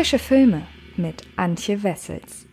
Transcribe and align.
Frische 0.00 0.18
Filme 0.18 0.62
mit 0.96 1.24
Antje 1.36 1.82
Wessels. 1.82 2.46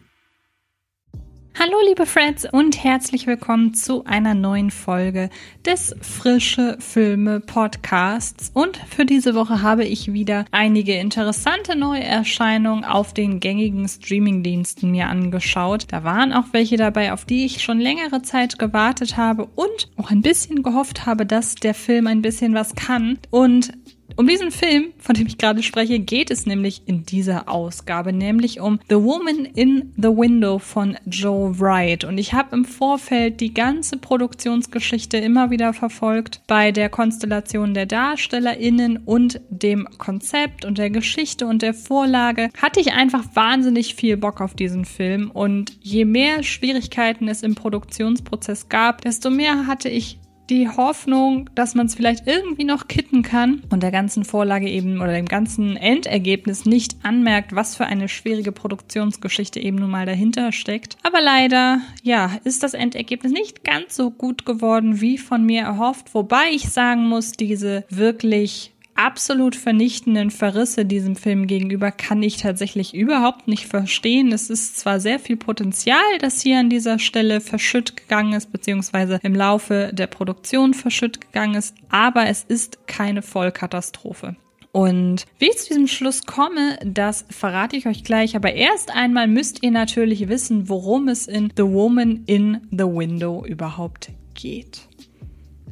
Hallo 1.57 1.77
liebe 1.87 2.05
Freds 2.05 2.45
und 2.51 2.83
herzlich 2.83 3.25
willkommen 3.25 3.73
zu 3.73 4.03
einer 4.03 4.33
neuen 4.33 4.69
Folge 4.69 5.29
des 5.65 5.95
Frische 6.01 6.75
Filme 6.81 7.39
Podcasts. 7.39 8.51
Und 8.53 8.75
für 8.75 9.05
diese 9.05 9.33
Woche 9.33 9.61
habe 9.61 9.85
ich 9.85 10.11
wieder 10.11 10.43
einige 10.51 10.95
interessante 10.95 11.77
Neuerscheinungen 11.77 12.83
auf 12.83 13.13
den 13.13 13.39
gängigen 13.39 13.87
Streamingdiensten 13.87 14.91
mir 14.91 15.07
angeschaut. 15.07 15.85
Da 15.87 16.03
waren 16.03 16.33
auch 16.33 16.47
welche 16.51 16.75
dabei, 16.75 17.13
auf 17.13 17.23
die 17.23 17.45
ich 17.45 17.63
schon 17.63 17.79
längere 17.79 18.21
Zeit 18.23 18.59
gewartet 18.59 19.15
habe 19.15 19.45
und 19.55 19.89
auch 19.95 20.11
ein 20.11 20.21
bisschen 20.21 20.63
gehofft 20.63 21.05
habe, 21.05 21.25
dass 21.25 21.55
der 21.55 21.73
Film 21.73 22.07
ein 22.07 22.21
bisschen 22.21 22.53
was 22.53 22.75
kann. 22.75 23.17
Und 23.31 23.71
um 24.15 24.25
diesen 24.25 24.51
Film, 24.51 24.93
von 24.97 25.15
dem 25.15 25.27
ich 25.27 25.37
gerade 25.37 25.61
spreche, 25.61 25.99
geht 25.99 26.31
es 26.31 26.45
nämlich 26.45 26.83
in 26.85 27.03
dieser 27.03 27.49
Ausgabe, 27.49 28.13
nämlich 28.13 28.59
um 28.59 28.79
The 28.89 28.95
Woman 28.95 29.45
in 29.45 29.93
the 29.97 30.07
Window 30.07 30.59
von 30.59 30.97
Joe 31.05 31.59
Wright. 31.59 32.03
Und 32.03 32.17
ich 32.17 32.33
habe 32.33 32.55
im 32.55 32.65
Vorfeld 32.65 33.41
die 33.41 33.53
ganze 33.53 33.97
Produktionsgeschichte 33.97 35.17
immer 35.17 35.51
wieder 35.51 35.73
verfolgt 35.73 36.41
bei 36.47 36.71
der 36.71 36.89
Konstellation 36.89 37.73
der 37.73 37.85
DarstellerInnen 37.85 38.97
und 38.97 39.41
dem 39.49 39.87
Konzept 39.97 40.65
und 40.65 40.77
der 40.77 40.89
Geschichte 40.89 41.45
und 41.45 41.61
der 41.61 41.73
Vorlage. 41.73 42.49
Hatte 42.61 42.79
ich 42.79 42.93
einfach 42.93 43.23
wahnsinnig 43.33 43.95
viel 43.95 44.17
Bock 44.17 44.41
auf 44.41 44.55
diesen 44.55 44.85
Film 44.85 45.31
und 45.31 45.77
je 45.81 46.05
mehr 46.05 46.43
Schwierigkeiten 46.43 47.27
es 47.27 47.43
im 47.43 47.55
Produktionsprozess 47.55 48.69
gab, 48.69 49.01
desto 49.01 49.29
mehr 49.29 49.67
hatte 49.67 49.89
ich 49.89 50.17
die 50.49 50.69
Hoffnung, 50.69 51.49
dass 51.55 51.75
man 51.75 51.87
es 51.87 51.95
vielleicht 51.95 52.27
irgendwie 52.27 52.63
noch 52.63 52.87
kitten 52.87 53.21
kann 53.21 53.63
und 53.69 53.83
der 53.83 53.91
ganzen 53.91 54.23
Vorlage 54.23 54.69
eben 54.69 55.01
oder 55.01 55.13
dem 55.13 55.27
ganzen 55.27 55.75
Endergebnis 55.77 56.65
nicht 56.65 56.95
anmerkt, 57.03 57.55
was 57.55 57.75
für 57.75 57.85
eine 57.85 58.07
schwierige 58.07 58.51
Produktionsgeschichte 58.51 59.59
eben 59.59 59.77
nun 59.77 59.91
mal 59.91 60.05
dahinter 60.05 60.51
steckt. 60.51 60.97
Aber 61.03 61.21
leider, 61.21 61.81
ja, 62.03 62.37
ist 62.43 62.63
das 62.63 62.73
Endergebnis 62.73 63.31
nicht 63.31 63.63
ganz 63.63 63.95
so 63.95 64.11
gut 64.11 64.45
geworden, 64.45 65.01
wie 65.01 65.17
von 65.17 65.45
mir 65.45 65.63
erhofft, 65.63 66.13
wobei 66.13 66.49
ich 66.51 66.69
sagen 66.69 67.07
muss, 67.07 67.31
diese 67.31 67.83
wirklich 67.89 68.73
absolut 68.97 69.55
vernichtenden 69.55 70.31
Verrisse 70.31 70.85
diesem 70.85 71.15
Film 71.15 71.47
gegenüber 71.47 71.91
kann 71.91 72.21
ich 72.23 72.37
tatsächlich 72.37 72.93
überhaupt 72.93 73.47
nicht 73.47 73.67
verstehen. 73.67 74.31
Es 74.31 74.49
ist 74.49 74.77
zwar 74.77 74.99
sehr 74.99 75.19
viel 75.19 75.37
Potenzial, 75.37 76.17
das 76.19 76.41
hier 76.41 76.59
an 76.59 76.69
dieser 76.69 76.99
Stelle 76.99 77.41
verschütt 77.41 77.95
gegangen 77.95 78.33
ist, 78.33 78.51
beziehungsweise 78.51 79.19
im 79.23 79.35
Laufe 79.35 79.91
der 79.93 80.07
Produktion 80.07 80.73
verschütt 80.73 81.21
gegangen 81.21 81.55
ist, 81.55 81.75
aber 81.89 82.27
es 82.27 82.43
ist 82.43 82.87
keine 82.87 83.21
Vollkatastrophe. 83.21 84.35
Und 84.71 85.25
wie 85.39 85.49
ich 85.49 85.57
zu 85.57 85.69
diesem 85.69 85.87
Schluss 85.87 86.25
komme, 86.25 86.77
das 86.85 87.25
verrate 87.29 87.75
ich 87.75 87.87
euch 87.87 88.03
gleich. 88.03 88.35
Aber 88.35 88.53
erst 88.53 88.93
einmal 88.95 89.27
müsst 89.27 89.63
ihr 89.63 89.71
natürlich 89.71 90.29
wissen, 90.29 90.69
worum 90.69 91.07
es 91.07 91.25
in 91.25 91.51
The 91.57 91.63
Woman 91.63 92.23
in 92.27 92.61
the 92.69 92.83
Window 92.83 93.43
überhaupt 93.43 94.09
geht. 94.35 94.87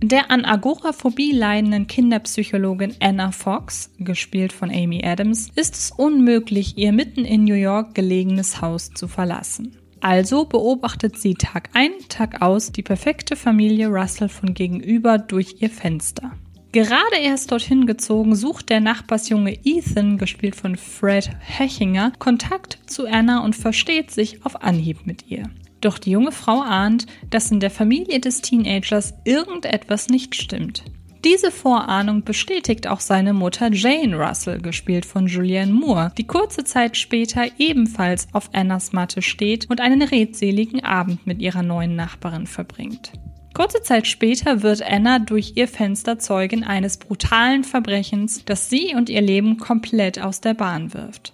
Der 0.08 0.30
an 0.30 0.46
Agoraphobie 0.46 1.32
leidenden 1.32 1.88
Kinderpsychologin 1.88 2.94
Anna 3.00 3.32
Fox, 3.32 3.90
gespielt 3.98 4.54
von 4.54 4.70
Amy 4.70 5.04
Adams, 5.04 5.50
ist 5.56 5.74
es 5.74 5.92
unmöglich, 5.98 6.78
ihr 6.78 6.92
mitten 6.92 7.26
in 7.26 7.44
New 7.44 7.56
York 7.56 7.96
gelegenes 7.96 8.62
Haus 8.62 8.92
zu 8.92 9.08
verlassen. 9.08 9.76
Also 10.02 10.46
beobachtet 10.46 11.18
sie 11.18 11.34
Tag 11.34 11.72
ein, 11.74 11.90
Tag 12.08 12.44
aus 12.44 12.72
die 12.72 12.84
perfekte 12.84 13.36
Familie 13.36 13.88
Russell 13.88 14.30
von 14.30 14.54
gegenüber 14.54 15.18
durch 15.18 15.56
ihr 15.58 15.72
Fenster. 15.72 16.34
Gerade 16.72 17.18
erst 17.20 17.52
dorthin 17.52 17.88
gezogen, 17.88 18.36
sucht 18.36 18.70
der 18.70 18.82
Nachbarsjunge 18.82 19.58
Ethan, 19.64 20.20
gespielt 20.20 20.56
von 20.56 20.76
Fred 20.76 21.32
Hechinger, 21.40 22.12
Kontakt 22.20 22.78
zu 22.86 23.08
Anna 23.08 23.44
und 23.44 23.56
versteht 23.56 24.12
sich 24.12 24.46
auf 24.46 24.62
Anhieb 24.62 25.08
mit 25.08 25.32
ihr. 25.32 25.50
Doch 25.82 25.98
die 25.98 26.12
junge 26.12 26.32
Frau 26.32 26.62
ahnt, 26.62 27.06
dass 27.30 27.52
in 27.52 27.60
der 27.60 27.72
Familie 27.72 28.20
des 28.20 28.42
Teenagers 28.42 29.14
irgendetwas 29.24 30.10
nicht 30.10 30.36
stimmt. 30.36 30.84
Diese 31.26 31.50
Vorahnung 31.50 32.24
bestätigt 32.24 32.88
auch 32.88 33.00
seine 33.00 33.34
Mutter 33.34 33.74
Jane 33.74 34.16
Russell, 34.16 34.62
gespielt 34.62 35.08
von 35.08 35.26
Julianne 35.26 35.74
Moore, 35.74 36.12
die 36.16 36.28
kurze 36.28 36.64
Zeit 36.64 36.98
später 36.98 37.48
ebenfalls 37.58 38.28
auf 38.32 38.52
Annas 38.54 38.94
Matte 38.94 39.24
steht 39.24 39.68
und 39.68 39.82
einen 39.82 40.04
redseligen 40.04 40.84
Abend 40.84 41.26
mit 41.26 41.42
ihrer 41.42 41.64
neuen 41.64 41.96
Nachbarin 41.96 42.46
verbringt. 42.46 43.12
Kurze 43.56 43.82
Zeit 43.82 44.06
später 44.06 44.62
wird 44.62 44.84
Anna 44.84 45.18
durch 45.18 45.54
ihr 45.56 45.68
Fenster 45.68 46.20
Zeugin 46.20 46.64
eines 46.64 46.98
brutalen 46.98 47.64
Verbrechens, 47.64 48.46
das 48.46 48.70
sie 48.70 48.94
und 48.96 49.10
ihr 49.10 49.22
Leben 49.22 49.58
komplett 49.58 50.22
aus 50.22 50.42
der 50.42 50.54
Bahn 50.54 50.94
wirft. 50.94 51.34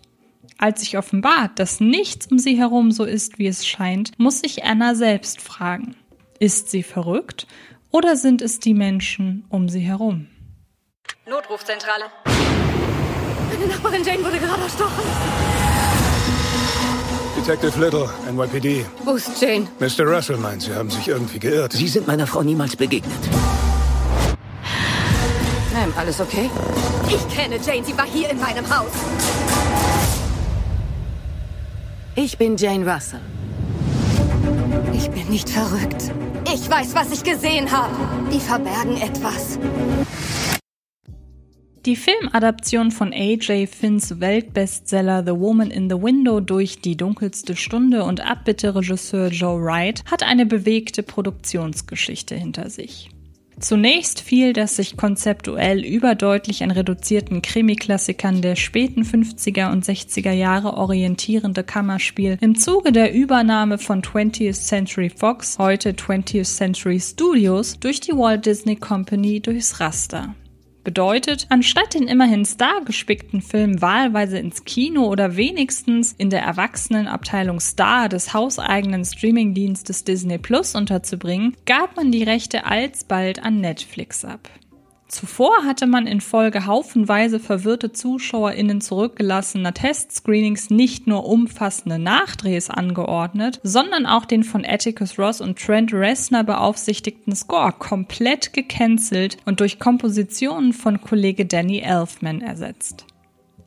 Als 0.61 0.81
sich 0.81 0.95
offenbart, 0.95 1.57
dass 1.57 1.79
nichts 1.79 2.27
um 2.27 2.37
sie 2.37 2.55
herum 2.55 2.91
so 2.91 3.03
ist, 3.03 3.39
wie 3.39 3.47
es 3.47 3.65
scheint, 3.65 4.11
muss 4.19 4.41
sich 4.41 4.63
Anna 4.63 4.93
selbst 4.93 5.41
fragen. 5.41 5.95
Ist 6.37 6.69
sie 6.69 6.83
verrückt 6.83 7.47
oder 7.89 8.15
sind 8.15 8.43
es 8.43 8.59
die 8.59 8.75
Menschen 8.75 9.43
um 9.49 9.69
sie 9.69 9.79
herum? 9.79 10.27
Notrufzentrale. 11.27 12.05
Meine 13.51 13.73
Nachbarin 13.73 14.03
Jane 14.03 14.23
wurde 14.23 14.37
gerade 14.37 14.61
erstochen. 14.61 15.03
Detective 17.35 17.79
Little, 17.83 18.07
NYPD. 18.31 18.85
Wo 19.03 19.13
ist 19.13 19.41
Jane? 19.41 19.67
Mr. 19.79 20.05
Russell 20.05 20.37
meint, 20.37 20.61
Sie 20.61 20.75
haben 20.75 20.91
sich 20.91 21.07
irgendwie 21.07 21.39
geirrt. 21.39 21.73
Sie 21.73 21.87
sind 21.87 22.05
meiner 22.05 22.27
Frau 22.27 22.43
niemals 22.43 22.75
begegnet. 22.75 23.11
Ma'am, 25.73 25.91
alles 25.97 26.21
okay? 26.21 26.51
Ich 27.07 27.35
kenne 27.35 27.57
Jane, 27.65 27.83
sie 27.83 27.97
war 27.97 28.05
hier 28.05 28.29
in 28.29 28.39
meinem 28.39 28.69
Haus. 28.69 28.91
Ich 32.15 32.37
bin 32.37 32.57
Jane 32.57 32.85
Russell. 32.85 33.21
Ich 34.93 35.09
bin 35.11 35.29
nicht 35.29 35.49
verrückt. 35.49 36.11
Ich 36.53 36.69
weiß, 36.69 36.93
was 36.93 37.13
ich 37.13 37.23
gesehen 37.23 37.71
habe. 37.71 37.95
Die 38.33 38.39
verbergen 38.39 38.97
etwas. 38.97 39.57
Die 41.85 41.95
Filmadaption 41.95 42.91
von 42.91 43.13
A.J. 43.13 43.69
Finns 43.69 44.19
Weltbestseller 44.19 45.23
The 45.25 45.39
Woman 45.39 45.71
in 45.71 45.89
the 45.89 45.95
Window 45.95 46.41
durch 46.41 46.81
Die 46.81 46.97
dunkelste 46.97 47.55
Stunde 47.55 48.03
und 48.03 48.19
Abbitte-Regisseur 48.19 49.29
Joe 49.29 49.63
Wright 49.63 50.03
hat 50.11 50.21
eine 50.21 50.45
bewegte 50.45 51.03
Produktionsgeschichte 51.03 52.35
hinter 52.35 52.69
sich. 52.69 53.09
Zunächst 53.61 54.21
fiel 54.21 54.53
das 54.53 54.75
sich 54.75 54.97
konzeptuell 54.97 55.85
überdeutlich 55.85 56.63
an 56.63 56.71
reduzierten 56.71 57.43
Krimi-Klassikern 57.43 58.41
der 58.41 58.55
späten 58.55 59.03
50er 59.03 59.71
und 59.71 59.85
60er 59.85 60.31
Jahre 60.31 60.73
orientierende 60.73 61.63
Kammerspiel 61.63 62.39
im 62.41 62.55
Zuge 62.55 62.91
der 62.91 63.13
Übernahme 63.13 63.77
von 63.77 64.01
20th 64.01 64.53
Century 64.53 65.11
Fox, 65.11 65.59
heute 65.59 65.91
20th 65.91 66.57
Century 66.57 66.99
Studios, 66.99 67.79
durch 67.79 67.99
die 67.99 68.13
Walt 68.13 68.47
Disney 68.47 68.75
Company 68.75 69.39
durchs 69.39 69.79
Raster. 69.79 70.33
Bedeutet, 70.83 71.45
anstatt 71.49 71.93
den 71.93 72.07
immerhin 72.07 72.43
stargespickten 72.43 73.41
Film 73.41 73.81
wahlweise 73.81 74.39
ins 74.39 74.65
Kino 74.65 75.07
oder 75.07 75.35
wenigstens 75.35 76.13
in 76.17 76.31
der 76.31 76.41
Erwachsenenabteilung 76.41 77.59
Star 77.59 78.09
des 78.09 78.33
hauseigenen 78.33 79.05
Streamingdienstes 79.05 80.03
Disney 80.03 80.39
Plus 80.39 80.73
unterzubringen, 80.73 81.55
gab 81.65 81.95
man 81.97 82.11
die 82.11 82.23
Rechte 82.23 82.65
alsbald 82.65 83.43
an 83.43 83.61
Netflix 83.61 84.25
ab. 84.25 84.49
Zuvor 85.11 85.65
hatte 85.65 85.87
man 85.87 86.07
infolge 86.07 86.65
haufenweise 86.65 87.41
verwirrte 87.41 87.91
ZuschauerInnen 87.91 88.79
zurückgelassener 88.79 89.73
Testscreenings 89.73 90.69
nicht 90.69 91.05
nur 91.05 91.25
umfassende 91.25 91.99
Nachdrehs 91.99 92.69
angeordnet, 92.69 93.59
sondern 93.61 94.05
auch 94.05 94.23
den 94.23 94.45
von 94.45 94.65
Atticus 94.65 95.19
Ross 95.19 95.41
und 95.41 95.59
Trent 95.59 95.91
Reznor 95.91 96.45
beaufsichtigten 96.45 97.35
Score 97.35 97.73
komplett 97.73 98.53
gecancelt 98.53 99.35
und 99.43 99.59
durch 99.59 99.79
Kompositionen 99.79 100.71
von 100.71 101.01
Kollege 101.01 101.45
Danny 101.45 101.79
Elfman 101.79 102.39
ersetzt. 102.39 103.05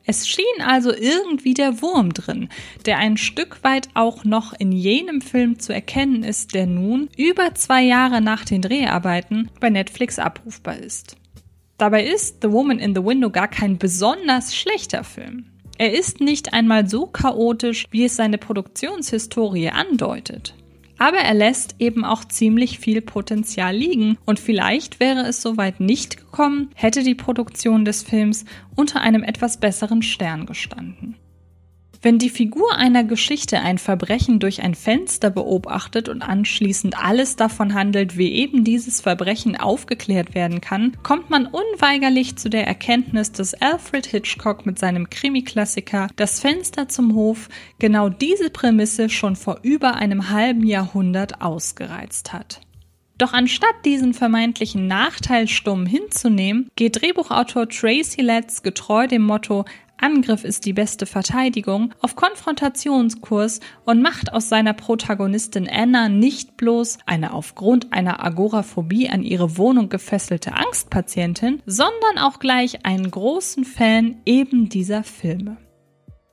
Es 0.03 0.27
schien 0.27 0.43
also 0.65 0.91
irgendwie 0.91 1.53
der 1.53 1.79
Wurm 1.79 2.11
drin, 2.11 2.49
der 2.87 2.97
ein 2.97 3.17
Stück 3.17 3.63
weit 3.63 3.89
auch 3.93 4.23
noch 4.23 4.53
in 4.53 4.71
jenem 4.71 5.21
Film 5.21 5.59
zu 5.59 5.73
erkennen 5.73 6.23
ist, 6.23 6.55
der 6.55 6.65
nun 6.65 7.07
über 7.17 7.53
zwei 7.53 7.83
Jahre 7.83 8.19
nach 8.19 8.45
den 8.45 8.63
Dreharbeiten 8.63 9.51
bei 9.59 9.69
Netflix 9.69 10.17
abrufbar 10.17 10.77
ist. 10.77 11.17
Dabei 11.77 12.05
ist 12.05 12.37
The 12.41 12.51
Woman 12.51 12.79
in 12.79 12.95
the 12.95 13.03
Window 13.03 13.29
gar 13.29 13.49
kein 13.49 13.77
besonders 13.77 14.55
schlechter 14.55 15.03
Film. 15.03 15.45
Er 15.77 15.93
ist 15.93 16.21
nicht 16.21 16.53
einmal 16.53 16.87
so 16.87 17.05
chaotisch, 17.05 17.85
wie 17.91 18.05
es 18.05 18.15
seine 18.15 18.37
Produktionshistorie 18.37 19.69
andeutet. 19.69 20.55
Aber 20.97 21.17
er 21.17 21.33
lässt 21.33 21.75
eben 21.79 22.05
auch 22.05 22.23
ziemlich 22.23 22.79
viel 22.79 23.01
Potenzial 23.01 23.75
liegen 23.75 24.17
und 24.25 24.39
vielleicht 24.39 25.01
wäre 25.01 25.27
es 25.27 25.41
soweit 25.41 25.81
nicht 25.81 26.15
gekommen, 26.15 26.69
hätte 26.75 27.03
die 27.03 27.15
Produktion 27.15 27.83
des 27.83 28.03
Films 28.03 28.45
unter 28.75 29.01
einem 29.01 29.23
etwas 29.23 29.59
besseren 29.59 30.01
Stern 30.01 30.45
gestanden. 30.45 31.17
Wenn 32.05 32.19
die 32.19 32.29
Figur 32.29 32.75
einer 32.75 33.03
Geschichte 33.03 33.61
ein 33.61 33.79
Verbrechen 33.79 34.39
durch 34.39 34.61
ein 34.61 34.75
Fenster 34.75 35.31
beobachtet 35.31 36.07
und 36.07 36.21
anschließend 36.21 37.03
alles 37.03 37.35
davon 37.35 37.73
handelt, 37.73 38.15
wie 38.15 38.31
eben 38.31 38.63
dieses 38.63 39.01
Verbrechen 39.01 39.59
aufgeklärt 39.59 40.35
werden 40.35 40.61
kann, 40.61 40.95
kommt 41.01 41.31
man 41.31 41.47
unweigerlich 41.47 42.35
zu 42.35 42.47
der 42.47 42.67
Erkenntnis, 42.67 43.31
dass 43.31 43.55
Alfred 43.55 44.05
Hitchcock 44.05 44.67
mit 44.67 44.77
seinem 44.77 45.09
Krimi-Klassiker 45.09 46.09
Das 46.15 46.41
Fenster 46.41 46.87
zum 46.87 47.15
Hof 47.15 47.49
genau 47.79 48.09
diese 48.09 48.51
Prämisse 48.51 49.09
schon 49.09 49.35
vor 49.35 49.61
über 49.63 49.95
einem 49.95 50.29
halben 50.29 50.63
Jahrhundert 50.63 51.41
ausgereizt 51.41 52.33
hat. 52.33 52.61
Doch 53.17 53.31
anstatt 53.31 53.75
diesen 53.85 54.13
vermeintlichen 54.13 54.87
Nachteil 54.87 55.47
stumm 55.47 55.85
hinzunehmen, 55.85 56.67
geht 56.75 57.01
Drehbuchautor 57.01 57.69
Tracy 57.69 58.21
Letts 58.21 58.61
getreu 58.61 59.07
dem 59.07 59.21
Motto 59.21 59.63
Angriff 59.97 60.43
ist 60.43 60.65
die 60.65 60.73
beste 60.73 61.05
Verteidigung, 61.05 61.93
auf 62.01 62.15
Konfrontationskurs 62.15 63.59
und 63.85 64.01
macht 64.01 64.33
aus 64.33 64.49
seiner 64.49 64.73
Protagonistin 64.73 65.69
Anna 65.69 66.09
nicht 66.09 66.57
bloß 66.57 66.99
eine 67.05 67.33
aufgrund 67.33 67.93
einer 67.93 68.23
Agoraphobie 68.23 69.09
an 69.09 69.23
ihre 69.23 69.57
Wohnung 69.57 69.89
gefesselte 69.89 70.53
Angstpatientin, 70.53 71.61
sondern 71.65 72.17
auch 72.19 72.39
gleich 72.39 72.85
einen 72.85 73.09
großen 73.09 73.65
Fan 73.65 74.21
eben 74.25 74.69
dieser 74.69 75.03
Filme. 75.03 75.57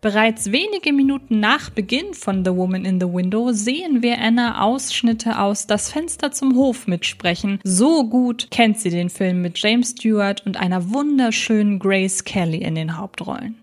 Bereits 0.03 0.51
wenige 0.51 0.93
Minuten 0.93 1.39
nach 1.39 1.71
Beginn 1.71 2.13
von 2.13 2.45
The 2.45 2.51
Woman 2.51 2.85
in 2.85 3.01
the 3.01 3.07
Window 3.07 3.53
sehen 3.53 4.03
wir 4.03 4.19
Anna 4.19 4.61
Ausschnitte 4.61 5.39
aus 5.39 5.69
Das 5.69 5.93
Fenster 5.93 6.33
zum 6.33 6.57
Hof 6.57 6.89
mitsprechen. 6.89 7.61
So 7.63 8.09
gut 8.09 8.49
kennt 8.51 8.81
sie 8.81 8.91
den 8.91 9.11
Film 9.11 9.43
mit 9.43 9.63
James 9.63 9.91
Stewart 9.91 10.45
und 10.45 10.57
einer 10.57 10.91
wunderschönen 10.91 11.79
Grace 11.79 12.25
Kelly 12.25 12.59
in 12.59 12.75
den 12.75 12.99
Hauptrollen. 12.99 13.62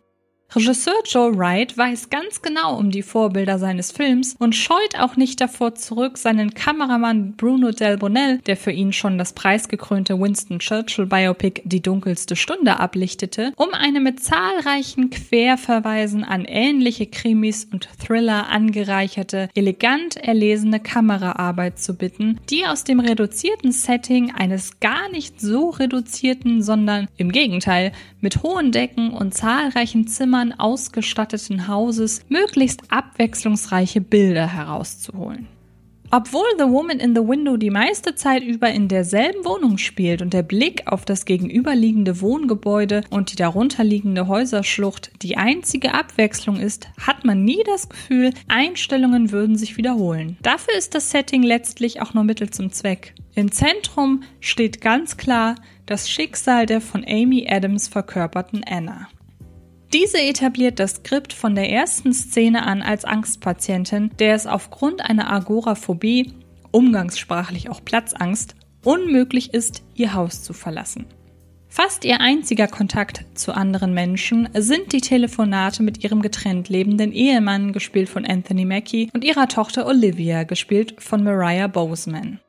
Regisseur 0.55 0.95
Joe 1.05 1.37
Wright 1.37 1.77
weiß 1.77 2.09
ganz 2.09 2.41
genau 2.41 2.75
um 2.75 2.89
die 2.89 3.03
Vorbilder 3.03 3.59
seines 3.59 3.91
Films 3.91 4.35
und 4.39 4.55
scheut 4.55 4.97
auch 4.97 5.15
nicht 5.15 5.39
davor 5.41 5.75
zurück, 5.75 6.17
seinen 6.17 6.55
Kameramann 6.55 7.33
Bruno 7.33 7.69
Del 7.69 7.97
Bonell, 7.97 8.39
der 8.39 8.57
für 8.57 8.71
ihn 8.71 8.91
schon 8.91 9.19
das 9.19 9.33
preisgekrönte 9.33 10.19
Winston 10.19 10.57
Churchill 10.57 11.05
Biopic 11.05 11.61
Die 11.65 11.83
dunkelste 11.83 12.35
Stunde 12.35 12.79
ablichtete, 12.79 13.53
um 13.57 13.75
eine 13.75 13.99
mit 13.99 14.23
zahlreichen 14.23 15.11
Querverweisen 15.11 16.23
an 16.23 16.45
ähnliche 16.45 17.05
Krimis 17.05 17.65
und 17.71 17.87
Thriller 18.03 18.49
angereicherte, 18.49 19.49
elegant 19.53 20.17
erlesene 20.17 20.79
Kameraarbeit 20.79 21.77
zu 21.77 21.95
bitten, 21.95 22.39
die 22.49 22.65
aus 22.65 22.83
dem 22.83 22.99
reduzierten 22.99 23.71
Setting 23.71 24.33
eines 24.33 24.79
gar 24.79 25.11
nicht 25.11 25.39
so 25.39 25.69
reduzierten, 25.69 26.63
sondern 26.63 27.07
im 27.17 27.31
Gegenteil 27.31 27.91
mit 28.19 28.41
hohen 28.41 28.71
Decken 28.71 29.11
und 29.11 29.35
zahlreichen 29.35 30.07
Zimmern 30.07 30.38
Zimmern 30.39 30.53
ausgestatteten 30.57 31.67
Hauses 31.67 32.21
möglichst 32.29 32.83
abwechslungsreiche 32.89 33.99
Bilder 33.99 34.47
herauszuholen. 34.47 35.47
Obwohl 36.11 36.45
The 36.57 36.63
Woman 36.63 36.99
in 36.99 37.13
the 37.13 37.21
Window 37.21 37.57
die 37.57 37.69
meiste 37.69 38.15
Zeit 38.15 38.41
über 38.41 38.69
in 38.71 38.87
derselben 38.87 39.45
Wohnung 39.45 39.77
spielt 39.77 40.21
und 40.23 40.33
der 40.33 40.41
Blick 40.41 40.87
auf 40.87 41.05
das 41.05 41.25
gegenüberliegende 41.25 42.21
Wohngebäude 42.21 43.03
und 43.11 43.31
die 43.31 43.35
darunterliegende 43.35 44.27
Häuserschlucht 44.27 45.11
die 45.21 45.37
einzige 45.37 45.93
Abwechslung 45.93 46.55
ist, 46.55 46.87
hat 47.05 47.25
man 47.25 47.43
nie 47.43 47.61
das 47.65 47.89
Gefühl, 47.89 48.31
Einstellungen 48.47 49.31
würden 49.31 49.55
sich 49.55 49.77
wiederholen. 49.77 50.37
Dafür 50.41 50.75
ist 50.75 50.95
das 50.95 51.11
Setting 51.11 51.43
letztlich 51.43 52.01
auch 52.01 52.13
nur 52.13 52.23
Mittel 52.23 52.49
zum 52.49 52.71
Zweck. 52.71 53.13
Im 53.35 53.51
Zentrum 53.51 54.23
steht 54.39 54.81
ganz 54.81 55.17
klar 55.17 55.55
das 55.85 56.09
Schicksal 56.09 56.65
der 56.65 56.81
von 56.81 57.05
Amy 57.07 57.45
Adams 57.47 57.87
verkörperten 57.87 58.63
Anna. 58.67 59.09
Diese 59.93 60.19
etabliert 60.19 60.79
das 60.79 60.97
Skript 60.97 61.33
von 61.33 61.55
der 61.55 61.71
ersten 61.71 62.13
Szene 62.13 62.63
an 62.63 62.83
als 62.83 63.05
Angstpatientin, 63.05 64.11
der 64.19 64.35
es 64.35 64.45
aufgrund 64.45 65.01
einer 65.01 65.31
Agoraphobie, 65.31 66.33
umgangssprachlich 66.71 67.69
auch 67.69 67.83
Platzangst, 67.83 68.55
unmöglich 68.83 69.53
ist, 69.53 69.81
ihr 69.95 70.13
Haus 70.13 70.43
zu 70.43 70.53
verlassen. 70.53 71.07
Fast 71.69 72.05
ihr 72.05 72.19
einziger 72.19 72.67
Kontakt 72.67 73.25
zu 73.33 73.53
anderen 73.53 73.93
Menschen 73.93 74.49
sind 74.55 74.91
die 74.91 75.01
Telefonate 75.01 75.81
mit 75.81 76.03
ihrem 76.03 76.21
getrennt 76.21 76.69
lebenden 76.69 77.11
Ehemann, 77.11 77.73
gespielt 77.73 78.09
von 78.09 78.25
Anthony 78.25 78.65
Mackie, 78.65 79.09
und 79.13 79.23
ihrer 79.23 79.47
Tochter 79.47 79.87
Olivia, 79.87 80.43
gespielt 80.43 80.95
von 81.01 81.23
Mariah 81.23 81.67
Boseman. 81.67 82.39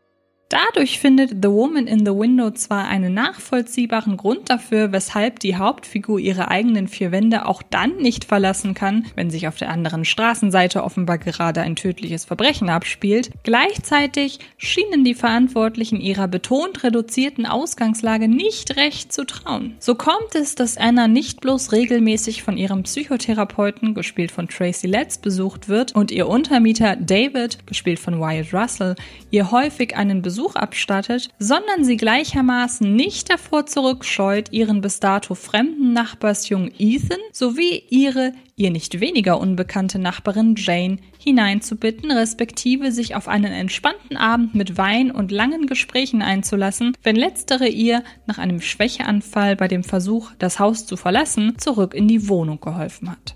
Dadurch 0.50 0.98
findet 0.98 1.44
The 1.44 1.48
Woman 1.48 1.86
in 1.86 2.00
the 2.00 2.10
Window 2.10 2.50
zwar 2.50 2.88
einen 2.88 3.14
nachvollziehbaren 3.14 4.16
Grund 4.16 4.50
dafür, 4.50 4.90
weshalb 4.90 5.38
die 5.38 5.54
Hauptfigur 5.54 6.18
ihre 6.18 6.48
eigenen 6.48 6.88
vier 6.88 7.12
Wände 7.12 7.46
auch 7.46 7.62
dann 7.62 7.98
nicht 7.98 8.24
verlassen 8.24 8.74
kann, 8.74 9.06
wenn 9.14 9.30
sich 9.30 9.46
auf 9.46 9.58
der 9.58 9.70
anderen 9.70 10.04
Straßenseite 10.04 10.82
offenbar 10.82 11.18
gerade 11.18 11.60
ein 11.60 11.76
tödliches 11.76 12.24
Verbrechen 12.24 12.68
abspielt. 12.68 13.30
Gleichzeitig 13.44 14.40
schienen 14.56 15.04
die 15.04 15.14
Verantwortlichen 15.14 16.00
ihrer 16.00 16.26
betont 16.26 16.82
reduzierten 16.82 17.46
Ausgangslage 17.46 18.26
nicht 18.26 18.76
recht 18.76 19.12
zu 19.12 19.24
trauen. 19.24 19.76
So 19.78 19.94
kommt 19.94 20.34
es, 20.34 20.56
dass 20.56 20.76
Anna 20.76 21.06
nicht 21.06 21.40
bloß 21.40 21.70
regelmäßig 21.70 22.42
von 22.42 22.56
ihrem 22.56 22.82
Psychotherapeuten, 22.82 23.94
gespielt 23.94 24.32
von 24.32 24.48
Tracy 24.48 24.88
Letts, 24.88 25.18
besucht 25.18 25.68
wird 25.68 25.94
und 25.94 26.10
ihr 26.10 26.26
Untermieter 26.26 26.96
David, 26.96 27.64
gespielt 27.68 28.00
von 28.00 28.18
Wyatt 28.18 28.52
Russell, 28.52 28.96
ihr 29.30 29.52
häufig 29.52 29.96
einen 29.96 30.22
Besuch 30.22 30.39
Besuch 30.40 30.56
abstattet, 30.56 31.28
sondern 31.38 31.84
sie 31.84 31.98
gleichermaßen 31.98 32.96
nicht 32.96 33.28
davor 33.30 33.66
zurückscheut, 33.66 34.50
ihren 34.52 34.80
bis 34.80 34.98
dato 34.98 35.34
fremden 35.34 35.92
Nachbarsjungen 35.92 36.72
Ethan 36.78 37.18
sowie 37.30 37.82
ihre 37.90 38.32
ihr 38.56 38.70
nicht 38.70 39.00
weniger 39.00 39.38
unbekannte 39.38 39.98
Nachbarin 39.98 40.54
Jane 40.56 40.96
hineinzubitten, 41.18 42.10
respektive 42.10 42.90
sich 42.90 43.14
auf 43.16 43.28
einen 43.28 43.52
entspannten 43.52 44.16
Abend 44.16 44.54
mit 44.54 44.78
Wein 44.78 45.10
und 45.10 45.30
langen 45.30 45.66
Gesprächen 45.66 46.22
einzulassen, 46.22 46.96
wenn 47.02 47.16
letztere 47.16 47.68
ihr 47.68 48.02
nach 48.26 48.38
einem 48.38 48.62
Schwächeanfall 48.62 49.56
bei 49.56 49.68
dem 49.68 49.84
Versuch, 49.84 50.30
das 50.38 50.58
Haus 50.58 50.86
zu 50.86 50.96
verlassen, 50.96 51.58
zurück 51.58 51.92
in 51.92 52.08
die 52.08 52.28
Wohnung 52.30 52.60
geholfen 52.60 53.10
hat. 53.10 53.34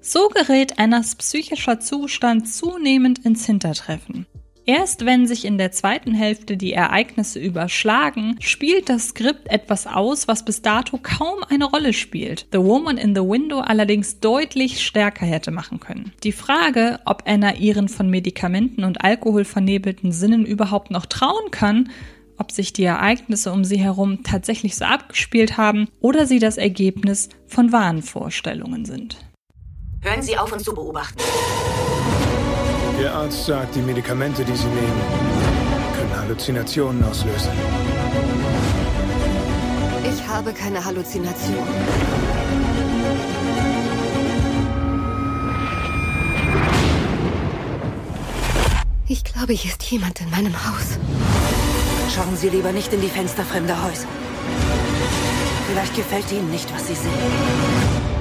So 0.00 0.28
gerät 0.28 0.78
Annas 0.78 1.16
psychischer 1.16 1.80
Zustand 1.80 2.48
zunehmend 2.48 3.18
ins 3.24 3.44
Hintertreffen. 3.44 4.26
Erst 4.68 5.06
wenn 5.06 5.26
sich 5.26 5.46
in 5.46 5.56
der 5.56 5.72
zweiten 5.72 6.12
Hälfte 6.12 6.58
die 6.58 6.74
Ereignisse 6.74 7.38
überschlagen, 7.38 8.36
spielt 8.38 8.90
das 8.90 9.08
Skript 9.08 9.48
etwas 9.48 9.86
aus, 9.86 10.28
was 10.28 10.44
bis 10.44 10.60
dato 10.60 10.98
kaum 11.02 11.38
eine 11.48 11.64
Rolle 11.64 11.94
spielt. 11.94 12.46
The 12.52 12.58
Woman 12.58 12.98
in 12.98 13.14
the 13.14 13.22
Window 13.22 13.60
allerdings 13.60 14.20
deutlich 14.20 14.84
stärker 14.84 15.24
hätte 15.24 15.52
machen 15.52 15.80
können. 15.80 16.12
Die 16.22 16.32
Frage, 16.32 17.00
ob 17.06 17.22
Anna 17.26 17.54
ihren 17.54 17.88
von 17.88 18.10
Medikamenten 18.10 18.84
und 18.84 19.02
Alkohol 19.02 19.46
vernebelten 19.46 20.12
Sinnen 20.12 20.44
überhaupt 20.44 20.90
noch 20.90 21.06
trauen 21.06 21.50
kann, 21.50 21.88
ob 22.36 22.52
sich 22.52 22.74
die 22.74 22.84
Ereignisse 22.84 23.52
um 23.52 23.64
sie 23.64 23.78
herum 23.78 24.22
tatsächlich 24.22 24.76
so 24.76 24.84
abgespielt 24.84 25.56
haben 25.56 25.88
oder 26.00 26.26
sie 26.26 26.40
das 26.40 26.58
Ergebnis 26.58 27.30
von 27.46 27.72
Wahnvorstellungen 27.72 28.84
sind. 28.84 29.16
Hören 30.02 30.20
Sie 30.20 30.36
auf, 30.36 30.52
uns 30.52 30.62
zu 30.62 30.74
beobachten. 30.74 31.22
Der 32.96 33.14
Arzt 33.14 33.46
sagt, 33.46 33.74
die 33.74 33.80
Medikamente, 33.80 34.44
die 34.44 34.56
Sie 34.56 34.66
nehmen, 34.66 35.00
können 35.96 36.20
Halluzinationen 36.20 37.04
auslösen. 37.04 37.50
Ich 40.10 40.26
habe 40.26 40.52
keine 40.52 40.84
Halluzination. 40.84 41.56
Ich 49.06 49.24
glaube, 49.24 49.52
hier 49.52 49.70
ist 49.70 49.82
jemand 49.84 50.20
in 50.20 50.30
meinem 50.30 50.54
Haus. 50.54 50.98
Schauen 52.14 52.36
Sie 52.36 52.48
lieber 52.48 52.72
nicht 52.72 52.92
in 52.92 53.00
die 53.00 53.08
Fenster 53.08 53.44
fremder 53.44 53.82
Häuser. 53.82 54.08
Vielleicht 55.68 55.94
gefällt 55.94 56.32
Ihnen 56.32 56.50
nicht, 56.50 56.72
was 56.74 56.86
Sie 56.86 56.94
sehen. 56.94 58.17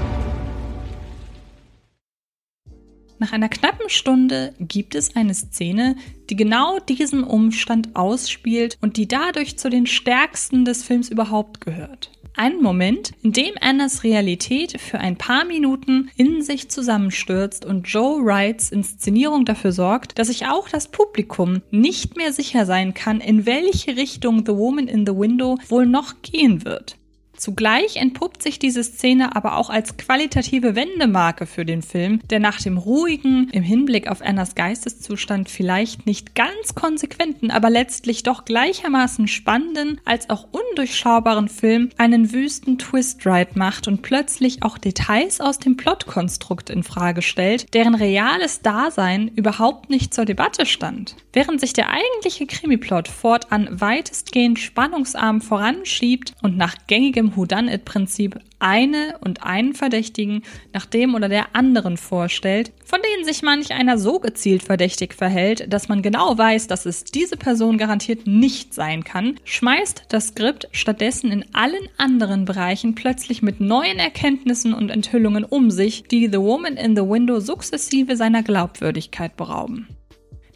Nach 3.19 3.33
einer 3.33 3.49
knappen 3.49 3.89
Stunde 3.89 4.53
gibt 4.59 4.93
es 4.93 5.15
eine 5.15 5.33
Szene, 5.33 5.95
die 6.29 6.35
genau 6.35 6.77
diesen 6.79 7.23
Umstand 7.23 7.95
ausspielt 7.95 8.77
und 8.81 8.97
die 8.97 9.07
dadurch 9.07 9.57
zu 9.57 9.69
den 9.69 9.87
stärksten 9.87 10.65
des 10.65 10.83
Films 10.83 11.09
überhaupt 11.09 11.61
gehört. 11.61 12.11
Ein 12.35 12.61
Moment, 12.61 13.13
in 13.23 13.31
dem 13.33 13.55
Annas 13.61 14.03
Realität 14.03 14.79
für 14.79 14.99
ein 14.99 15.17
paar 15.17 15.43
Minuten 15.43 16.11
in 16.17 16.43
sich 16.43 16.69
zusammenstürzt 16.69 17.65
und 17.65 17.87
Joe 17.87 18.23
Wrights 18.23 18.69
Inszenierung 18.69 19.43
dafür 19.43 19.71
sorgt, 19.71 20.19
dass 20.19 20.27
sich 20.27 20.45
auch 20.45 20.69
das 20.69 20.89
Publikum 20.89 21.63
nicht 21.71 22.15
mehr 22.15 22.31
sicher 22.31 22.67
sein 22.67 22.93
kann, 22.93 23.21
in 23.21 23.47
welche 23.47 23.97
Richtung 23.97 24.45
The 24.45 24.53
Woman 24.53 24.87
in 24.87 25.07
the 25.07 25.15
Window 25.15 25.57
wohl 25.67 25.87
noch 25.87 26.21
gehen 26.21 26.63
wird. 26.63 26.97
Zugleich 27.37 27.97
entpuppt 27.97 28.41
sich 28.41 28.57
diese 28.57 28.83
Szene 28.83 29.35
aber 29.35 29.57
auch 29.57 29.69
als 29.69 29.95
qualitative 29.95 30.75
Wendemarke 30.75 31.45
für 31.45 31.65
den 31.65 31.83
Film, 31.83 32.19
der 32.31 32.39
nach 32.39 32.59
dem 32.59 32.79
ruhigen, 32.79 33.49
im 33.51 33.61
Hinblick 33.61 34.07
auf 34.07 34.23
Annas 34.23 34.55
Geisteszustand 34.55 35.47
vielleicht 35.47 36.07
nicht 36.07 36.33
ganz 36.33 36.73
konsequenten, 36.73 37.51
aber 37.51 37.69
letztlich 37.69 38.23
doch 38.23 38.43
gleichermaßen 38.43 39.27
spannenden 39.27 40.01
als 40.03 40.31
auch 40.31 40.47
undurchschaubaren 40.51 41.47
Film 41.47 41.89
einen 41.97 42.31
wüsten 42.31 42.79
Twist-Ride 42.79 43.51
macht 43.53 43.87
und 43.87 44.01
plötzlich 44.01 44.63
auch 44.63 44.79
Details 44.79 45.39
aus 45.39 45.59
dem 45.59 45.77
Plotkonstrukt 45.77 46.71
in 46.71 46.81
Frage 46.81 47.21
stellt, 47.21 47.71
deren 47.75 47.93
reales 47.93 48.61
Dasein 48.61 49.27
überhaupt 49.27 49.91
nicht 49.91 50.11
zur 50.11 50.25
Debatte 50.25 50.65
stand. 50.65 51.15
Während 51.33 51.59
sich 51.59 51.73
der 51.73 51.91
eigentliche 51.91 52.47
Krimiplot 52.47 53.07
fortan 53.07 53.79
weitestgehend 53.79 54.57
spannungsarm 54.57 55.41
voranschiebt 55.41 56.33
und 56.41 56.57
nach 56.57 56.75
gängigem 56.87 57.26
dem 57.27 57.35
Whodunit-Prinzip 57.35 58.39
eine 58.59 59.17
und 59.21 59.43
einen 59.43 59.73
Verdächtigen 59.73 60.43
nach 60.73 60.85
dem 60.85 61.15
oder 61.15 61.29
der 61.29 61.55
anderen 61.55 61.97
vorstellt, 61.97 62.71
von 62.83 62.99
denen 63.01 63.25
sich 63.25 63.43
manch 63.43 63.71
einer 63.71 63.97
so 63.97 64.19
gezielt 64.19 64.63
verdächtig 64.63 65.13
verhält, 65.13 65.71
dass 65.71 65.89
man 65.89 66.01
genau 66.01 66.37
weiß, 66.37 66.67
dass 66.67 66.85
es 66.85 67.03
diese 67.03 67.37
Person 67.37 67.77
garantiert 67.77 68.25
nicht 68.25 68.73
sein 68.73 69.03
kann, 69.03 69.39
schmeißt 69.43 70.05
das 70.09 70.29
Skript 70.29 70.67
stattdessen 70.71 71.31
in 71.31 71.45
allen 71.53 71.87
anderen 71.97 72.45
Bereichen 72.45 72.95
plötzlich 72.95 73.41
mit 73.41 73.59
neuen 73.59 73.99
Erkenntnissen 73.99 74.73
und 74.73 74.89
Enthüllungen 74.89 75.43
um 75.43 75.69
sich, 75.69 76.03
die 76.03 76.27
The 76.27 76.39
Woman 76.39 76.77
in 76.77 76.95
the 76.95 77.03
Window 77.03 77.39
sukzessive 77.39 78.15
seiner 78.15 78.43
Glaubwürdigkeit 78.43 79.35
berauben. 79.37 79.87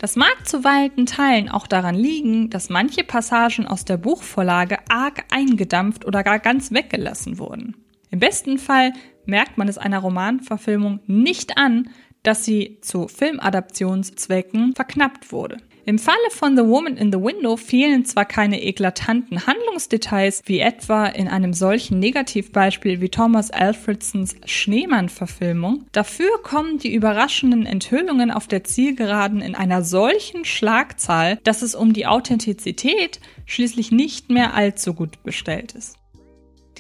Das 0.02 0.16
mag 0.16 0.48
zu 0.48 0.64
weiten 0.64 1.06
Teilen 1.06 1.48
auch 1.48 1.68
daran 1.68 1.94
liegen, 1.94 2.50
dass 2.50 2.72
manche 2.72 3.04
Passagen 3.04 3.68
aus 3.68 3.86
der 3.86 3.98
Buchvorlage 3.98 4.80
arg 4.90 5.26
eingedampft 5.30 6.06
oder 6.06 6.24
gar 6.24 6.40
ganz 6.40 6.72
weggelassen 6.72 7.38
wurden. 7.38 7.76
Im 8.10 8.18
besten 8.18 8.58
Fall 8.58 8.94
merkt 9.28 9.60
man 9.60 9.68
es 9.68 9.78
einer 9.78 10.00
Romanverfilmung 10.00 11.02
nicht 11.06 11.56
an, 11.60 11.92
dass 12.24 12.44
sie 12.44 12.80
zu 12.82 13.08
Filmadaptionszwecken 13.08 14.74
verknappt 14.74 15.32
wurde. 15.32 15.58
Im 15.84 15.98
Falle 15.98 16.18
von 16.30 16.56
The 16.56 16.64
Woman 16.64 16.96
in 16.96 17.12
the 17.12 17.20
Window 17.20 17.58
fehlen 17.58 18.06
zwar 18.06 18.26
keine 18.26 18.62
eklatanten 18.62 19.48
Handlungsdetails, 19.48 20.44
wie 20.46 20.60
etwa 20.60 21.08
in 21.08 21.28
einem 21.28 21.54
solchen 21.54 21.98
Negativbeispiel 21.98 23.02
wie 23.02 23.10
Thomas 23.10 23.50
Alfredsons 23.50 24.36
Schneemann-Verfilmung, 24.46 25.86
dafür 25.92 26.30
kommen 26.44 26.78
die 26.78 26.94
überraschenden 26.94 27.66
Enthüllungen 27.66 28.30
auf 28.30 28.48
der 28.48 28.64
Zielgeraden 28.64 29.42
in 29.42 29.56
einer 29.56 29.84
solchen 29.84 30.46
Schlagzahl, 30.46 31.40
dass 31.44 31.64
es 31.64 31.74
um 31.74 31.94
die 31.94 32.06
Authentizität 32.06 33.20
schließlich 33.46 33.92
nicht 33.92 34.30
mehr 34.30 34.54
allzu 34.54 34.94
gut 34.94 35.24
bestellt 35.24 35.74
ist. 35.74 36.01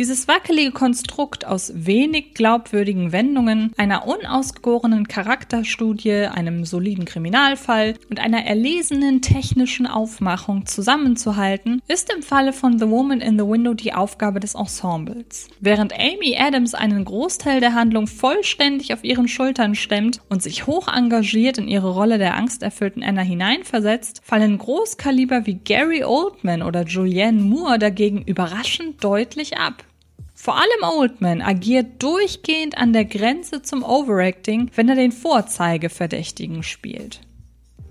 Dieses 0.01 0.27
wackelige 0.27 0.71
Konstrukt 0.71 1.45
aus 1.45 1.71
wenig 1.75 2.33
glaubwürdigen 2.33 3.11
Wendungen, 3.11 3.71
einer 3.77 4.07
unausgegorenen 4.07 5.07
Charakterstudie, 5.07 6.25
einem 6.25 6.65
soliden 6.65 7.05
Kriminalfall 7.05 7.93
und 8.09 8.19
einer 8.19 8.43
erlesenen 8.43 9.21
technischen 9.21 9.85
Aufmachung 9.85 10.65
zusammenzuhalten, 10.65 11.83
ist 11.87 12.11
im 12.11 12.23
Falle 12.23 12.51
von 12.51 12.79
The 12.79 12.89
Woman 12.89 13.21
in 13.21 13.37
the 13.37 13.45
Window 13.45 13.75
die 13.75 13.93
Aufgabe 13.93 14.39
des 14.39 14.55
Ensembles. 14.55 15.49
Während 15.59 15.93
Amy 15.93 16.35
Adams 16.35 16.73
einen 16.73 17.05
Großteil 17.05 17.59
der 17.59 17.75
Handlung 17.75 18.07
vollständig 18.07 18.95
auf 18.95 19.03
ihren 19.03 19.27
Schultern 19.27 19.75
stemmt 19.75 20.19
und 20.29 20.41
sich 20.41 20.65
hoch 20.65 20.87
engagiert 20.87 21.59
in 21.59 21.67
ihre 21.67 21.91
Rolle 21.91 22.17
der 22.17 22.37
angsterfüllten 22.37 23.03
Anna 23.03 23.21
hineinversetzt, 23.21 24.21
fallen 24.23 24.57
Großkaliber 24.57 25.45
wie 25.45 25.59
Gary 25.63 26.03
Oldman 26.03 26.63
oder 26.63 26.85
Julianne 26.85 27.43
Moore 27.43 27.77
dagegen 27.77 28.23
überraschend 28.23 29.03
deutlich 29.03 29.59
ab. 29.59 29.83
Vor 30.41 30.55
allem 30.57 30.97
Oldman 30.97 31.43
agiert 31.43 32.01
durchgehend 32.01 32.75
an 32.75 32.93
der 32.93 33.05
Grenze 33.05 33.61
zum 33.61 33.83
Overacting, 33.83 34.71
wenn 34.73 34.89
er 34.89 34.95
den 34.95 35.11
Vorzeigeverdächtigen 35.11 36.63
spielt. 36.63 37.21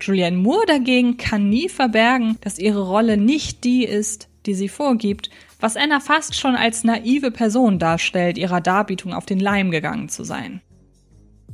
Julianne 0.01 0.35
Moore 0.35 0.65
dagegen 0.65 1.15
kann 1.15 1.47
nie 1.47 1.69
verbergen, 1.69 2.37
dass 2.41 2.59
ihre 2.59 2.85
Rolle 2.85 3.15
nicht 3.15 3.63
die 3.63 3.85
ist, 3.85 4.27
die 4.45 4.53
sie 4.53 4.67
vorgibt, 4.67 5.29
was 5.61 5.77
Anna 5.77 6.01
fast 6.01 6.37
schon 6.37 6.57
als 6.57 6.83
naive 6.83 7.31
Person 7.31 7.79
darstellt, 7.79 8.37
ihrer 8.37 8.59
Darbietung 8.59 9.13
auf 9.13 9.25
den 9.25 9.39
Leim 9.39 9.71
gegangen 9.71 10.09
zu 10.09 10.25
sein. 10.25 10.61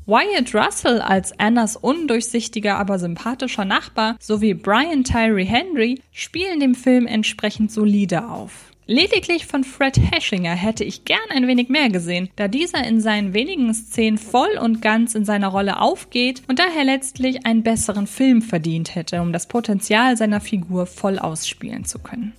Wyatt 0.08 0.56
Russell 0.56 1.00
als 1.00 1.40
Annas 1.40 1.76
undurchsichtiger, 1.76 2.76
aber 2.76 2.98
sympathischer 2.98 3.66
Nachbar 3.66 4.16
sowie 4.20 4.56
Brian 4.56 5.04
Tyree 5.04 5.46
Henry 5.46 6.02
spielen 6.12 6.60
dem 6.60 6.74
Film 6.74 7.06
entsprechend 7.06 7.72
solide 7.72 8.28
auf. 8.28 8.72
Lediglich 8.90 9.46
von 9.46 9.66
Fred 9.66 10.00
Hashinger 10.00 10.56
hätte 10.56 10.86
ich 10.86 11.04
gern 11.04 11.20
ein 11.30 11.46
wenig 11.46 11.68
mehr 11.68 11.90
gesehen, 11.90 12.30
da 12.38 12.48
dieser 12.48 12.86
in 12.88 13.02
seinen 13.02 13.34
wenigen 13.34 13.74
Szenen 13.74 14.18
voll 14.18 14.58
und 14.62 14.82
ganz 14.82 15.14
in 15.14 15.26
seiner 15.26 15.50
Rolle 15.50 15.82
aufgeht 15.82 16.42
und 16.48 16.58
daher 16.58 16.86
letztlich 16.86 17.46
einen 17.46 17.64
besseren 17.64 18.08
Film 18.08 18.42
verdient 18.42 18.96
hätte, 18.96 19.22
um 19.22 19.34
das 19.34 19.50
Potenzial 19.50 20.16
seiner 20.16 20.40
Figur 20.40 20.86
voll 20.86 21.20
ausspielen 21.20 21.84
zu 21.84 22.00
können. 22.00 22.32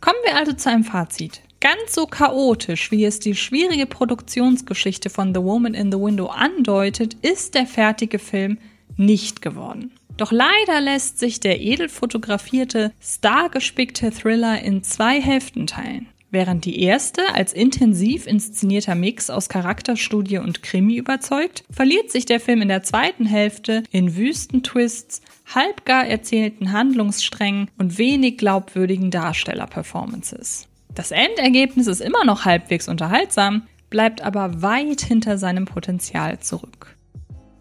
Kommen 0.00 0.18
wir 0.24 0.36
also 0.36 0.52
zu 0.52 0.70
einem 0.70 0.84
Fazit. 0.84 1.42
Ganz 1.58 1.94
so 1.94 2.06
chaotisch, 2.06 2.92
wie 2.92 3.04
es 3.04 3.18
die 3.18 3.34
schwierige 3.34 3.86
Produktionsgeschichte 3.86 5.10
von 5.10 5.34
The 5.34 5.42
Woman 5.42 5.74
in 5.74 5.90
the 5.90 5.98
Window 5.98 6.26
andeutet, 6.26 7.14
ist 7.22 7.56
der 7.56 7.66
fertige 7.66 8.20
Film 8.20 8.58
nicht 8.96 9.42
geworden. 9.42 9.90
Doch 10.16 10.32
leider 10.32 10.80
lässt 10.80 11.18
sich 11.18 11.40
der 11.40 11.60
edel 11.60 11.88
fotografierte, 11.88 12.92
stargespickte 13.00 14.10
Thriller 14.10 14.62
in 14.62 14.82
zwei 14.82 15.20
Hälften 15.20 15.66
teilen. 15.66 16.08
Während 16.30 16.64
die 16.64 16.80
erste 16.80 17.34
als 17.34 17.52
intensiv 17.52 18.26
inszenierter 18.26 18.94
Mix 18.94 19.28
aus 19.28 19.50
Charakterstudie 19.50 20.38
und 20.38 20.62
Krimi 20.62 20.96
überzeugt, 20.96 21.62
verliert 21.70 22.10
sich 22.10 22.24
der 22.24 22.40
Film 22.40 22.62
in 22.62 22.68
der 22.68 22.82
zweiten 22.82 23.26
Hälfte 23.26 23.82
in 23.90 24.16
wüsten 24.16 24.62
Twists, 24.62 25.20
halbgar 25.54 26.06
erzählten 26.06 26.72
Handlungssträngen 26.72 27.70
und 27.76 27.98
wenig 27.98 28.38
glaubwürdigen 28.38 29.10
Darstellerperformances. 29.10 30.68
Das 30.94 31.10
Endergebnis 31.10 31.86
ist 31.86 32.00
immer 32.00 32.24
noch 32.24 32.46
halbwegs 32.46 32.88
unterhaltsam, 32.88 33.64
bleibt 33.90 34.22
aber 34.22 34.62
weit 34.62 35.02
hinter 35.02 35.36
seinem 35.36 35.66
Potenzial 35.66 36.40
zurück. 36.40 36.96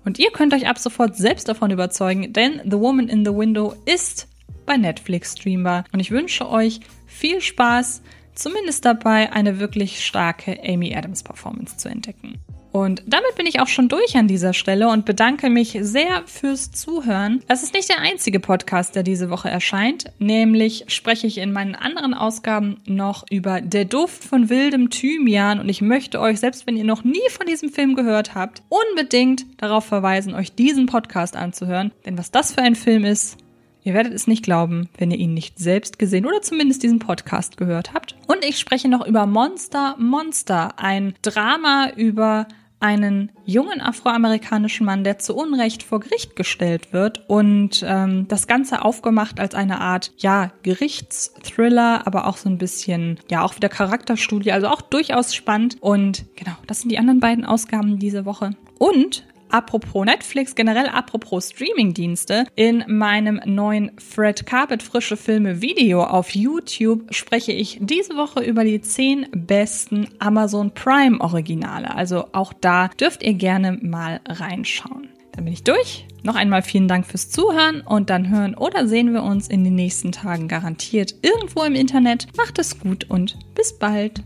Und 0.03 0.19
ihr 0.19 0.31
könnt 0.31 0.53
euch 0.53 0.67
ab 0.67 0.79
sofort 0.79 1.15
selbst 1.15 1.47
davon 1.47 1.71
überzeugen, 1.71 2.33
denn 2.33 2.61
The 2.63 2.79
Woman 2.79 3.07
in 3.07 3.25
the 3.25 3.33
Window 3.33 3.75
ist 3.85 4.27
bei 4.65 4.77
Netflix 4.77 5.33
streambar. 5.33 5.83
Und 5.91 5.99
ich 5.99 6.11
wünsche 6.11 6.49
euch 6.49 6.79
viel 7.05 7.41
Spaß, 7.41 8.01
zumindest 8.33 8.85
dabei 8.85 9.31
eine 9.31 9.59
wirklich 9.59 10.03
starke 10.03 10.59
Amy 10.63 10.95
Adams 10.95 11.23
Performance 11.23 11.77
zu 11.77 11.89
entdecken. 11.89 12.39
Und 12.71 13.03
damit 13.05 13.35
bin 13.35 13.45
ich 13.45 13.59
auch 13.59 13.67
schon 13.67 13.89
durch 13.89 14.15
an 14.15 14.27
dieser 14.27 14.53
Stelle 14.53 14.89
und 14.89 15.05
bedanke 15.05 15.49
mich 15.49 15.77
sehr 15.81 16.23
fürs 16.25 16.71
Zuhören. 16.71 17.43
Es 17.47 17.63
ist 17.63 17.73
nicht 17.73 17.89
der 17.89 17.99
einzige 17.99 18.39
Podcast, 18.39 18.95
der 18.95 19.03
diese 19.03 19.29
Woche 19.29 19.49
erscheint. 19.49 20.05
Nämlich 20.19 20.85
spreche 20.87 21.27
ich 21.27 21.37
in 21.37 21.51
meinen 21.51 21.75
anderen 21.75 22.13
Ausgaben 22.13 22.77
noch 22.85 23.25
über 23.29 23.61
Der 23.61 23.85
Duft 23.85 24.23
von 24.23 24.49
wildem 24.49 24.89
Thymian. 24.89 25.59
Und 25.59 25.69
ich 25.69 25.81
möchte 25.81 26.19
euch, 26.19 26.39
selbst 26.39 26.65
wenn 26.65 26.77
ihr 26.77 26.85
noch 26.85 27.03
nie 27.03 27.29
von 27.29 27.45
diesem 27.45 27.69
Film 27.69 27.95
gehört 27.95 28.35
habt, 28.35 28.63
unbedingt 28.69 29.45
darauf 29.57 29.85
verweisen, 29.85 30.33
euch 30.33 30.55
diesen 30.55 30.85
Podcast 30.85 31.35
anzuhören. 31.35 31.91
Denn 32.05 32.17
was 32.17 32.31
das 32.31 32.53
für 32.53 32.61
ein 32.61 32.75
Film 32.75 33.03
ist, 33.03 33.37
Ihr 33.83 33.95
werdet 33.95 34.13
es 34.13 34.27
nicht 34.27 34.43
glauben, 34.43 34.89
wenn 34.99 35.09
ihr 35.09 35.17
ihn 35.17 35.33
nicht 35.33 35.57
selbst 35.57 35.97
gesehen 35.97 36.27
oder 36.27 36.41
zumindest 36.43 36.83
diesen 36.83 36.99
Podcast 36.99 37.57
gehört 37.57 37.95
habt. 37.95 38.15
Und 38.27 38.45
ich 38.45 38.59
spreche 38.59 38.87
noch 38.87 39.05
über 39.07 39.25
Monster 39.25 39.95
Monster, 39.97 40.77
ein 40.77 41.15
Drama 41.23 41.89
über 41.95 42.45
einen 42.81 43.31
jungen 43.45 43.79
afroamerikanischen 43.79 44.85
Mann, 44.85 45.03
der 45.03 45.19
zu 45.19 45.35
Unrecht 45.35 45.83
vor 45.83 45.99
Gericht 45.99 46.35
gestellt 46.35 46.93
wird 46.93 47.23
und 47.29 47.83
ähm, 47.87 48.27
das 48.27 48.47
Ganze 48.47 48.83
aufgemacht 48.83 49.39
als 49.39 49.55
eine 49.55 49.79
Art, 49.79 50.11
ja, 50.17 50.51
Gerichtsthriller, 50.63 52.05
aber 52.07 52.27
auch 52.27 52.37
so 52.37 52.49
ein 52.49 52.57
bisschen, 52.57 53.19
ja, 53.29 53.43
auch 53.43 53.55
wieder 53.55 53.69
Charakterstudie, 53.69 54.51
also 54.51 54.67
auch 54.67 54.81
durchaus 54.81 55.33
spannend. 55.35 55.77
Und 55.79 56.25
genau, 56.35 56.55
das 56.67 56.81
sind 56.81 56.91
die 56.91 56.97
anderen 56.97 57.19
beiden 57.19 57.45
Ausgaben 57.45 57.99
diese 57.99 58.25
Woche. 58.25 58.51
Und 58.79 59.23
apropos 59.51 60.05
Netflix, 60.05 60.55
generell 60.55 60.87
apropos 60.87 61.49
Streamingdienste, 61.49 62.45
in 62.55 62.83
meinem 62.87 63.41
neuen 63.45 63.91
Fred 63.99 64.45
Carpet 64.45 64.83
frische 64.83 65.17
Filme 65.17 65.61
Video 65.61 66.03
auf 66.03 66.33
YouTube 66.35 67.13
spreche 67.13 67.51
ich 67.51 67.77
diese 67.81 68.15
Woche 68.15 68.41
über 68.41 68.63
die 68.63 68.81
10 68.81 69.27
besten 69.31 70.07
Amazon 70.19 70.73
Prime 70.73 71.19
Originale. 71.21 71.93
Also 71.95 72.27
auch 72.31 72.53
da 72.53 72.89
dürft 72.89 73.23
ihr 73.23 73.33
gerne 73.33 73.77
mal 73.81 74.21
reinschauen. 74.27 75.09
Dann 75.33 75.45
bin 75.45 75.53
ich 75.53 75.63
durch. 75.63 76.05
Noch 76.23 76.35
einmal 76.35 76.61
vielen 76.61 76.87
Dank 76.87 77.07
fürs 77.07 77.29
Zuhören 77.29 77.81
und 77.81 78.09
dann 78.09 78.29
hören 78.29 78.55
oder 78.55 78.87
sehen 78.87 79.13
wir 79.13 79.23
uns 79.23 79.47
in 79.47 79.63
den 79.63 79.75
nächsten 79.75 80.11
Tagen 80.11 80.47
garantiert 80.47 81.15
irgendwo 81.21 81.63
im 81.63 81.73
Internet. 81.73 82.27
Macht 82.37 82.59
es 82.59 82.79
gut 82.79 83.09
und 83.09 83.39
bis 83.55 83.77
bald. 83.77 84.23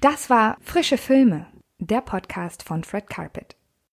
Das 0.00 0.30
war 0.30 0.56
Frische 0.62 0.96
Filme 0.96 1.46
der 1.80 2.00
Podcast 2.00 2.64
von 2.64 2.82
Fred 2.82 3.08
Carpet. 3.08 3.57